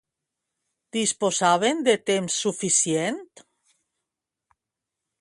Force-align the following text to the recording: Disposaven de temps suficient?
Disposaven 0.97 1.83
de 1.89 1.95
temps 2.11 2.39
suficient? 2.47 3.23